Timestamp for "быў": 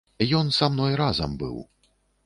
1.45-1.63